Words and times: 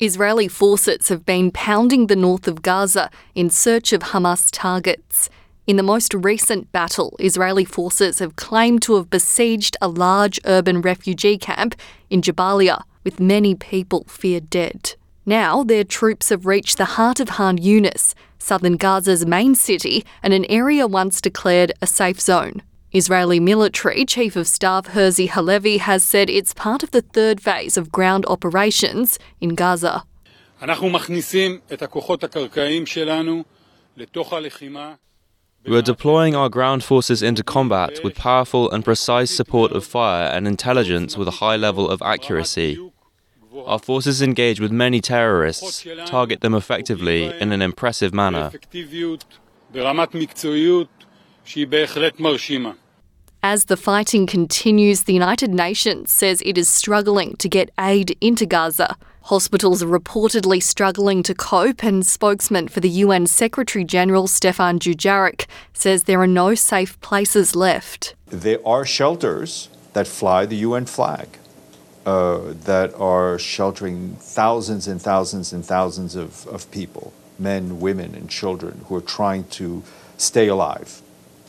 Israeli 0.00 0.46
forces 0.46 1.08
have 1.08 1.26
been 1.26 1.50
pounding 1.50 2.06
the 2.06 2.14
north 2.14 2.46
of 2.46 2.62
Gaza 2.62 3.10
in 3.34 3.50
search 3.50 3.92
of 3.92 4.02
Hamas 4.02 4.48
targets. 4.52 5.28
In 5.66 5.76
the 5.76 5.82
most 5.82 6.14
recent 6.14 6.70
battle, 6.70 7.16
Israeli 7.18 7.64
forces 7.64 8.20
have 8.20 8.36
claimed 8.36 8.80
to 8.82 8.94
have 8.94 9.10
besieged 9.10 9.76
a 9.82 9.88
large 9.88 10.38
urban 10.44 10.82
refugee 10.82 11.36
camp 11.36 11.74
in 12.10 12.22
Jabalia, 12.22 12.84
with 13.02 13.18
many 13.18 13.56
people 13.56 14.04
feared 14.04 14.48
dead. 14.48 14.94
Now, 15.26 15.64
their 15.64 15.84
troops 15.84 16.28
have 16.28 16.46
reached 16.46 16.78
the 16.78 16.94
heart 16.96 17.18
of 17.18 17.30
Khan 17.30 17.58
Younis, 17.58 18.14
southern 18.38 18.76
Gaza's 18.76 19.26
main 19.26 19.56
city, 19.56 20.04
and 20.22 20.32
an 20.32 20.44
area 20.44 20.86
once 20.86 21.20
declared 21.20 21.72
a 21.82 21.88
safe 21.88 22.20
zone. 22.20 22.62
Israeli 22.92 23.38
military 23.38 24.06
chief 24.06 24.34
of 24.34 24.46
staff 24.46 24.86
Herzi 24.88 25.28
Halevi 25.28 25.76
has 25.76 26.02
said 26.02 26.30
it's 26.30 26.54
part 26.54 26.82
of 26.82 26.90
the 26.90 27.02
third 27.02 27.38
phase 27.38 27.76
of 27.76 27.92
ground 27.92 28.24
operations 28.26 29.18
in 29.42 29.54
Gaza. 29.54 30.04
We 35.66 35.76
are 35.76 35.82
deploying 35.82 36.34
our 36.34 36.48
ground 36.48 36.82
forces 36.82 37.22
into 37.22 37.42
combat 37.42 38.00
with 38.02 38.14
powerful 38.14 38.70
and 38.70 38.82
precise 38.82 39.30
support 39.30 39.72
of 39.72 39.84
fire 39.84 40.28
and 40.28 40.48
intelligence 40.48 41.18
with 41.18 41.28
a 41.28 41.32
high 41.42 41.56
level 41.56 41.90
of 41.90 42.00
accuracy. 42.00 42.90
Our 43.66 43.78
forces 43.78 44.22
engage 44.22 44.60
with 44.60 44.72
many 44.72 45.02
terrorists, 45.02 45.86
target 46.06 46.40
them 46.40 46.54
effectively 46.54 47.24
in 47.38 47.52
an 47.52 47.60
impressive 47.60 48.14
manner. 48.14 48.50
As 53.42 53.66
the 53.66 53.76
fighting 53.76 54.26
continues, 54.26 55.04
the 55.04 55.12
United 55.12 55.54
Nations 55.54 56.10
says 56.10 56.42
it 56.44 56.58
is 56.58 56.68
struggling 56.68 57.36
to 57.36 57.48
get 57.48 57.70
aid 57.78 58.18
into 58.20 58.46
Gaza. 58.46 58.96
Hospitals 59.22 59.80
are 59.80 59.86
reportedly 59.86 60.60
struggling 60.60 61.22
to 61.22 61.34
cope, 61.36 61.84
and 61.84 62.04
spokesman 62.04 62.66
for 62.66 62.80
the 62.80 62.88
UN 62.88 63.28
Secretary 63.28 63.84
General 63.84 64.26
Stefan 64.26 64.80
Dujarric 64.80 65.46
says 65.72 66.04
there 66.04 66.20
are 66.20 66.26
no 66.26 66.56
safe 66.56 67.00
places 67.00 67.54
left. 67.54 68.16
There 68.26 68.58
are 68.66 68.84
shelters 68.84 69.68
that 69.92 70.08
fly 70.08 70.44
the 70.44 70.56
UN 70.56 70.86
flag. 70.86 71.28
Uh, 72.04 72.54
that 72.64 72.94
are 72.94 73.38
sheltering 73.38 74.16
thousands 74.18 74.88
and 74.88 75.00
thousands 75.00 75.52
and 75.52 75.62
thousands 75.62 76.16
of, 76.16 76.46
of 76.46 76.68
people, 76.70 77.12
men, 77.38 77.80
women, 77.80 78.14
and 78.14 78.30
children 78.30 78.80
who 78.86 78.96
are 78.96 79.02
trying 79.02 79.44
to 79.44 79.82
stay 80.16 80.48
alive 80.48 81.02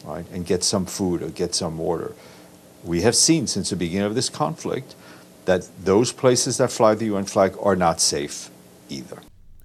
right, 0.04 0.26
and 0.32 0.46
get 0.46 0.64
some 0.64 0.86
food 0.86 1.22
or 1.22 1.30
get 1.30 1.56
some 1.56 1.78
water. 1.78 2.14
We 2.84 3.02
have 3.02 3.16
seen 3.16 3.48
since 3.48 3.70
the 3.70 3.76
beginning 3.76 4.06
of 4.06 4.16
this 4.16 4.30
conflict 4.30 4.96
that 5.46 5.68
those 5.84 6.12
places 6.12 6.58
that 6.58 6.72
fly 6.72 6.96
the 6.96 7.06
UN 7.06 7.26
flag 7.26 7.56
are 7.62 7.76
not 7.76 8.00
safe 8.00 8.50
either. 8.90 9.22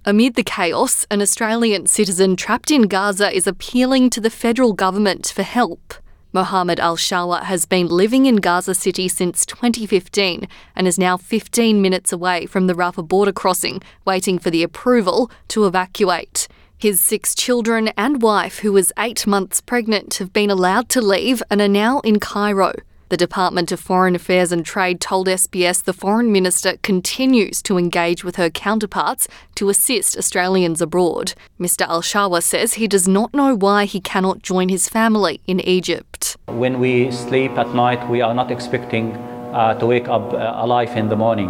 Amid 0.07 0.35
the 0.35 0.43
chaos, 0.43 1.07
an 1.11 1.23
Australian 1.23 1.87
citizen 1.87 2.37
trapped 2.37 2.71
in 2.71 2.83
Gaza 2.83 3.35
is 3.35 3.47
appealing 3.47 4.11
to 4.11 4.21
the 4.21 4.31
federal 4.31 4.73
government 4.75 5.33
for 5.35 5.43
help. 5.43 5.95
Mohammed 6.35 6.81
Al 6.81 6.97
Shawa 6.97 7.45
has 7.45 7.65
been 7.65 7.87
living 7.87 8.27
in 8.27 8.37
Gaza 8.37 8.75
City 8.75 9.09
since 9.09 9.47
2015 9.47 10.49
and 10.75 10.87
is 10.89 10.99
now 10.99 11.17
15 11.17 11.81
minutes 11.81 12.13
away 12.13 12.45
from 12.47 12.67
the 12.67 12.75
Rafah 12.75 13.07
border 13.07 13.33
crossing, 13.33 13.81
waiting 14.05 14.41
for 14.41 14.51
the 14.51 14.65
approval 14.65 15.31
to 15.49 15.65
evacuate. 15.65 16.49
His 16.85 17.01
six 17.01 17.35
children 17.35 17.89
and 17.97 18.21
wife, 18.21 18.59
who 18.59 18.71
was 18.71 18.93
eight 18.99 19.27
months 19.27 19.63
pregnant, 19.63 20.17
have 20.17 20.35
been 20.35 20.51
allowed 20.51 20.91
to 20.91 21.01
leave 21.01 21.43
and 21.51 21.63
are 21.63 21.67
now 21.67 22.01
in 22.01 22.21
Cairo. 22.21 22.75
The 23.09 23.17
Department 23.17 23.73
of 23.73 23.81
Foreign 23.81 24.15
Affairs 24.15 24.53
and 24.53 24.67
Trade 24.67 25.01
told 25.01 25.27
SBS 25.27 25.83
the 25.83 25.95
Foreign 25.95 26.31
Minister 26.31 26.77
continues 26.83 27.63
to 27.63 27.79
engage 27.79 28.23
with 28.23 28.37
her 28.37 28.51
counterparts 28.51 29.29
to 29.55 29.71
assist 29.71 30.19
Australians 30.19 30.83
abroad. 30.83 31.33
Mr 31.59 31.89
Al 31.89 32.03
Shawa 32.03 32.43
says 32.43 32.75
he 32.75 32.87
does 32.87 33.09
not 33.09 33.33
know 33.33 33.55
why 33.55 33.87
he 33.87 33.99
cannot 33.99 34.43
join 34.43 34.69
his 34.69 34.87
family 34.87 35.41
in 35.47 35.61
Egypt. 35.61 36.37
When 36.49 36.81
we 36.81 37.11
sleep 37.11 37.53
at 37.53 37.75
night, 37.75 38.11
we 38.11 38.21
are 38.21 38.35
not 38.35 38.51
expecting 38.51 39.13
uh, 39.55 39.73
to 39.79 39.87
wake 39.87 40.09
up 40.09 40.35
uh, 40.35 40.53
alive 40.57 40.95
in 40.99 41.09
the 41.09 41.17
morning. 41.17 41.49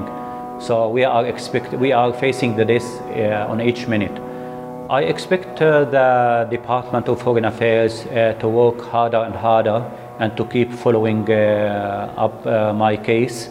So 0.60 0.88
we 0.88 1.02
are 1.02 1.26
expect 1.26 1.72
we 1.72 1.90
are 1.90 2.12
facing 2.12 2.54
the 2.54 2.64
death 2.64 2.88
uh, 3.02 3.50
on 3.50 3.60
each 3.60 3.88
minute. 3.88 4.23
I 4.94 5.02
expect 5.02 5.60
uh, 5.60 5.86
the 5.86 6.46
Department 6.48 7.08
of 7.08 7.20
Foreign 7.20 7.46
Affairs 7.46 8.06
uh, 8.06 8.36
to 8.38 8.48
work 8.48 8.80
harder 8.80 9.16
and 9.16 9.34
harder 9.34 9.78
and 10.20 10.36
to 10.36 10.44
keep 10.44 10.70
following 10.72 11.28
uh, 11.28 12.14
up 12.16 12.44
my 12.76 12.96
case. 12.96 13.50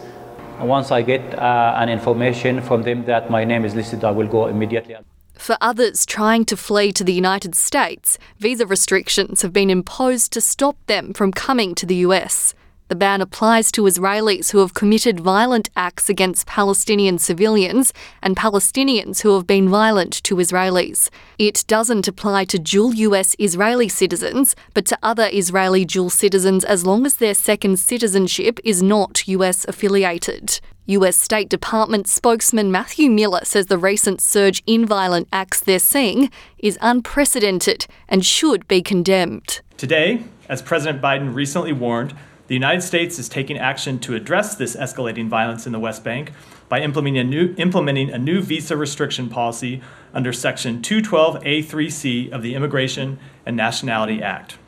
Once 0.62 0.90
I 0.90 1.02
get 1.02 1.22
an 1.38 1.90
information 1.90 2.62
from 2.62 2.84
them 2.84 3.04
that 3.06 3.30
my 3.30 3.44
name 3.44 3.66
is 3.66 3.76
listed, 3.76 4.06
I 4.06 4.12
will 4.12 4.28
go 4.28 4.48
immediately. 4.48 4.96
For 5.34 5.58
others 5.60 6.06
trying 6.06 6.46
to 6.46 6.56
flee 6.56 6.94
to 6.94 7.04
the 7.04 7.12
United 7.12 7.56
States, 7.56 8.18
visa 8.40 8.66
restrictions 8.66 9.42
have 9.42 9.52
been 9.52 9.70
imposed 9.70 10.32
to 10.34 10.40
stop 10.40 10.78
them 10.86 11.14
from 11.14 11.34
coming 11.34 11.76
to 11.76 11.86
the 11.86 11.96
US. 12.08 12.54
The 12.94 13.00
ban 13.00 13.22
applies 13.22 13.72
to 13.72 13.86
Israelis 13.86 14.52
who 14.52 14.60
have 14.60 14.76
committed 14.76 15.20
violent 15.20 15.68
acts 15.76 16.10
against 16.10 16.46
Palestinian 16.46 17.18
civilians 17.18 17.92
and 18.22 18.38
Palestinians 18.38 19.22
who 19.22 19.34
have 19.34 19.48
been 19.48 19.68
violent 19.68 20.14
to 20.26 20.36
Israelis. 20.36 21.10
It 21.40 21.64
doesn't 21.66 22.08
apply 22.08 22.46
to 22.46 22.60
dual 22.60 22.94
US 22.94 23.36
Israeli 23.40 23.90
citizens, 23.90 24.56
but 24.76 24.86
to 24.86 25.00
other 25.02 25.28
Israeli 25.34 25.86
dual 25.86 26.12
citizens 26.12 26.64
as 26.64 26.86
long 26.86 27.08
as 27.08 27.16
their 27.16 27.34
second 27.34 27.80
citizenship 27.80 28.60
is 28.64 28.84
not 28.84 29.28
US 29.28 29.66
affiliated. 29.66 30.62
US 30.86 31.18
State 31.18 31.50
Department 31.50 32.08
spokesman 32.08 32.72
Matthew 32.72 33.10
Miller 33.10 33.44
says 33.44 33.66
the 33.66 33.80
recent 33.80 34.22
surge 34.22 34.62
in 34.68 34.86
violent 34.86 35.28
acts 35.34 35.62
they're 35.62 35.80
seeing 35.80 36.30
is 36.60 36.78
unprecedented 36.80 37.88
and 38.08 38.24
should 38.24 38.68
be 38.68 38.84
condemned. 38.84 39.62
Today, 39.78 40.22
as 40.48 40.62
President 40.62 41.02
Biden 41.02 41.34
recently 41.34 41.74
warned, 41.74 42.14
the 42.54 42.56
United 42.56 42.84
States 42.84 43.18
is 43.18 43.28
taking 43.28 43.58
action 43.58 43.98
to 43.98 44.14
address 44.14 44.54
this 44.54 44.76
escalating 44.76 45.28
violence 45.28 45.66
in 45.66 45.72
the 45.72 45.80
West 45.80 46.04
Bank 46.04 46.34
by 46.70 46.82
implementing 46.82 47.18
a 47.18 47.24
new, 47.24 47.56
implementing 47.58 48.12
a 48.12 48.20
new 48.20 48.44
visa 48.44 48.78
restriction 48.78 49.28
policy 49.28 49.82
under 50.14 50.32
Section 50.32 50.80
212A3C 50.84 52.32
of 52.32 52.44
the 52.44 52.54
Immigration 52.54 53.18
and 53.44 53.58
Nationality 53.58 54.22
Act. 54.22 54.60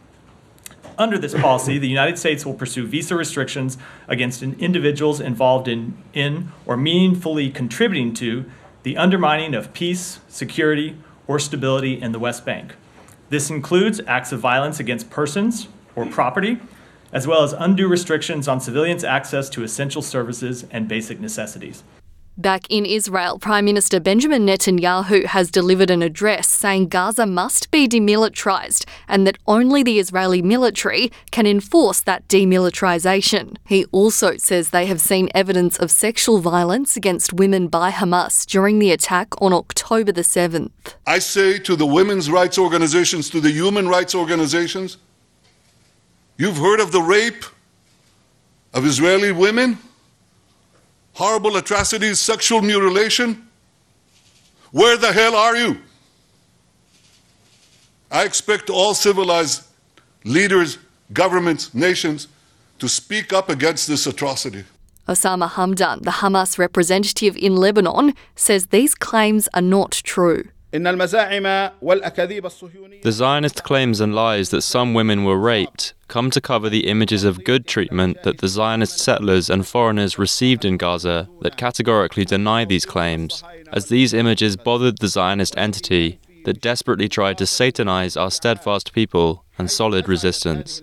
Under 0.97 1.19
this 1.19 1.35
policy, 1.35 1.77
the 1.77 1.87
United 1.87 2.17
States 2.17 2.43
will 2.43 2.55
pursue 2.55 2.87
visa 2.87 3.15
restrictions 3.15 3.77
against 4.07 4.41
individuals 4.41 5.21
involved 5.21 5.67
in, 5.67 5.95
in 6.11 6.51
or 6.65 6.75
meaningfully 6.75 7.51
contributing 7.51 8.15
to 8.15 8.45
the 8.81 8.97
undermining 8.97 9.53
of 9.53 9.73
peace, 9.73 10.21
security, 10.27 10.97
or 11.27 11.37
stability 11.37 12.01
in 12.01 12.13
the 12.13 12.19
West 12.19 12.45
Bank. 12.45 12.73
This 13.29 13.51
includes 13.51 14.01
acts 14.07 14.31
of 14.31 14.39
violence 14.39 14.79
against 14.79 15.11
persons 15.11 15.67
or 15.95 16.07
property 16.07 16.59
as 17.11 17.27
well 17.27 17.43
as 17.43 17.53
undue 17.53 17.87
restrictions 17.87 18.47
on 18.47 18.59
civilians' 18.59 19.03
access 19.03 19.49
to 19.49 19.63
essential 19.63 20.01
services 20.01 20.65
and 20.71 20.87
basic 20.87 21.19
necessities. 21.19 21.83
Back 22.37 22.65
in 22.69 22.85
Israel, 22.85 23.39
Prime 23.39 23.63
Minister 23.63 24.01
Benjamin 24.01 24.45
Netanyahu 24.45 25.23
has 25.23 25.49
delivered 25.49 25.89
an 25.89 26.01
address 26.01 26.49
saying 26.49 26.89
Gaza 26.89 27.25
must 27.25 27.71
be 27.71 27.87
demilitarized 27.87 28.83
and 29.07 29.25
that 29.25 29.37
only 29.47 29.83
the 29.83 29.99
Israeli 29.99 30.41
military 30.41 31.13
can 31.31 31.47
enforce 31.47 32.01
that 32.01 32.27
demilitarization. 32.27 33.55
He 33.65 33.85
also 33.85 34.35
says 34.35 34.71
they 34.71 34.85
have 34.87 34.99
seen 34.99 35.29
evidence 35.33 35.77
of 35.77 35.89
sexual 35.89 36.39
violence 36.39 36.97
against 36.97 37.31
women 37.31 37.69
by 37.69 37.91
Hamas 37.91 38.45
during 38.45 38.79
the 38.79 38.91
attack 38.91 39.29
on 39.41 39.53
October 39.53 40.11
the 40.11 40.19
7th. 40.19 40.71
I 41.07 41.19
say 41.19 41.57
to 41.59 41.77
the 41.77 41.85
women's 41.85 42.29
rights 42.29 42.59
organizations, 42.59 43.29
to 43.29 43.39
the 43.39 43.51
human 43.51 43.87
rights 43.87 44.13
organizations, 44.13 44.97
You've 46.37 46.57
heard 46.57 46.79
of 46.79 46.91
the 46.91 47.01
rape 47.01 47.45
of 48.73 48.85
Israeli 48.85 49.31
women? 49.31 49.77
Horrible 51.13 51.55
atrocities, 51.55 52.19
sexual 52.19 52.61
mutilation? 52.61 53.47
Where 54.71 54.97
the 54.97 55.13
hell 55.13 55.35
are 55.35 55.55
you? 55.55 55.77
I 58.11 58.23
expect 58.23 58.69
all 58.69 58.93
civilized 58.93 59.63
leaders, 60.25 60.77
governments, 61.13 61.73
nations 61.73 62.27
to 62.79 62.89
speak 62.89 63.31
up 63.31 63.49
against 63.49 63.87
this 63.87 64.05
atrocity. 64.05 64.65
Osama 65.07 65.49
Hamdan, 65.49 66.03
the 66.03 66.11
Hamas 66.11 66.57
representative 66.57 67.37
in 67.37 67.55
Lebanon, 67.55 68.13
says 68.35 68.67
these 68.67 68.95
claims 68.95 69.47
are 69.53 69.61
not 69.61 69.91
true. 70.03 70.49
The 73.01 73.11
Zionist 73.11 73.63
claims 73.63 73.99
and 74.01 74.15
lies 74.15 74.49
that 74.49 74.61
some 74.61 74.93
women 74.93 75.23
were 75.23 75.37
raped 75.37 75.93
come 76.07 76.29
to 76.31 76.41
cover 76.41 76.69
the 76.69 76.87
images 76.87 77.23
of 77.23 77.43
good 77.43 77.67
treatment 77.67 78.23
that 78.23 78.37
the 78.39 78.47
Zionist 78.47 78.99
settlers 78.99 79.49
and 79.49 79.65
foreigners 79.65 80.19
received 80.19 80.63
in 80.65 80.77
Gaza 80.77 81.27
that 81.41 81.57
categorically 81.57 82.25
deny 82.25 82.65
these 82.65 82.85
claims, 82.85 83.43
as 83.71 83.87
these 83.87 84.13
images 84.13 84.55
bothered 84.55 84.99
the 84.99 85.07
Zionist 85.07 85.57
entity 85.57 86.19
that 86.45 86.61
desperately 86.61 87.09
tried 87.09 87.37
to 87.39 87.45
satanize 87.45 88.15
our 88.15 88.31
steadfast 88.31 88.93
people 88.93 89.43
and 89.57 89.69
solid 89.69 90.07
resistance. 90.07 90.81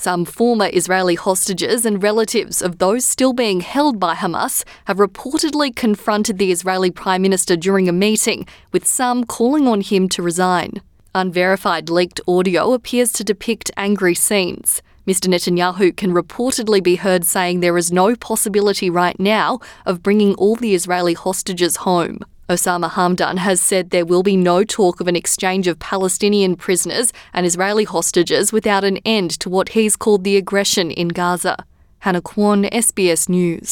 Some 0.00 0.24
former 0.24 0.70
Israeli 0.72 1.14
hostages 1.14 1.84
and 1.84 2.02
relatives 2.02 2.62
of 2.62 2.78
those 2.78 3.04
still 3.04 3.34
being 3.34 3.60
held 3.60 4.00
by 4.00 4.14
Hamas 4.14 4.64
have 4.86 4.96
reportedly 4.96 5.76
confronted 5.76 6.38
the 6.38 6.50
Israeli 6.50 6.90
Prime 6.90 7.20
Minister 7.20 7.54
during 7.54 7.86
a 7.86 7.92
meeting, 7.92 8.46
with 8.72 8.86
some 8.86 9.24
calling 9.24 9.68
on 9.68 9.82
him 9.82 10.08
to 10.08 10.22
resign. 10.22 10.80
Unverified 11.14 11.90
leaked 11.90 12.18
audio 12.26 12.72
appears 12.72 13.12
to 13.12 13.24
depict 13.24 13.70
angry 13.76 14.14
scenes. 14.14 14.80
Mr. 15.06 15.28
Netanyahu 15.28 15.94
can 15.94 16.14
reportedly 16.14 16.82
be 16.82 16.96
heard 16.96 17.26
saying 17.26 17.60
there 17.60 17.76
is 17.76 17.92
no 17.92 18.16
possibility 18.16 18.88
right 18.88 19.20
now 19.20 19.60
of 19.84 20.02
bringing 20.02 20.34
all 20.36 20.56
the 20.56 20.74
Israeli 20.74 21.12
hostages 21.12 21.76
home. 21.76 22.20
Osama 22.50 22.90
Hamdan 22.90 23.38
has 23.38 23.60
said 23.60 23.90
there 23.90 24.04
will 24.04 24.24
be 24.24 24.36
no 24.36 24.64
talk 24.64 25.00
of 25.00 25.06
an 25.06 25.14
exchange 25.14 25.68
of 25.68 25.78
Palestinian 25.78 26.56
prisoners 26.56 27.12
and 27.32 27.46
Israeli 27.46 27.84
hostages 27.84 28.52
without 28.52 28.82
an 28.82 28.96
end 29.18 29.30
to 29.38 29.48
what 29.48 29.68
he's 29.76 29.94
called 29.94 30.24
the 30.24 30.36
aggression 30.36 30.90
in 30.90 31.08
Gaza. 31.20 31.64
Hannah 32.00 32.20
Kwon, 32.20 32.68
SBS 32.72 33.28
News. 33.28 33.70